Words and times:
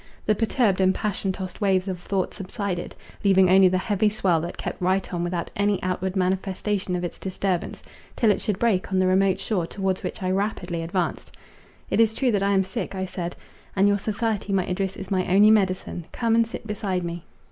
The 0.25 0.33
perturbed 0.33 0.81
and 0.81 0.95
passion 0.95 1.31
tossed 1.31 1.61
waves 1.61 1.87
of 1.87 1.99
thought 1.99 2.33
subsided, 2.33 2.95
leaving 3.23 3.51
only 3.51 3.67
the 3.67 3.77
heavy 3.77 4.09
swell 4.09 4.41
that 4.41 4.57
kept 4.57 4.81
right 4.81 5.13
on 5.13 5.23
without 5.23 5.51
any 5.55 5.77
outward 5.83 6.15
manifestation 6.15 6.95
of 6.95 7.03
its 7.03 7.19
disturbance, 7.19 7.83
till 8.15 8.31
it 8.31 8.41
should 8.41 8.57
break 8.57 8.91
on 8.91 8.97
the 8.97 9.05
remote 9.05 9.39
shore 9.39 9.67
towards 9.67 10.01
which 10.01 10.23
I 10.23 10.31
rapidly 10.31 10.81
advanced:—"It 10.81 11.99
is 11.99 12.15
true 12.15 12.31
that 12.31 12.41
I 12.41 12.49
am 12.53 12.63
sick," 12.63 12.95
I 12.95 13.05
said, 13.05 13.35
"and 13.75 13.87
your 13.87 13.99
society, 13.99 14.51
my 14.51 14.65
Idris 14.65 14.97
is 14.97 15.11
my 15.11 15.23
only 15.27 15.51
medicine; 15.51 16.05
come, 16.11 16.33
and 16.33 16.47
sit 16.47 16.65
beside 16.65 17.03
me." 17.03 17.23